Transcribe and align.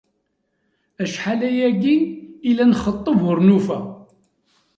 Acḥal 1.03 1.41
ayagi 1.49 1.97
i 2.49 2.51
la 2.57 2.65
nxeṭṭeb 2.71 3.19
ur 3.31 3.37
nufa. 3.47 3.79